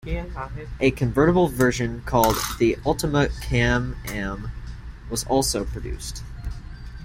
[0.79, 4.49] A convertible version called the Ultima Can-Am
[5.11, 6.23] was also produced.